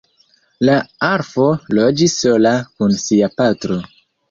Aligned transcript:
La 0.69 0.77
orfo 1.07 1.45
loĝis 1.81 2.17
sola 2.23 2.55
kun 2.73 2.99
sia 3.05 3.33
patro. 3.39 3.81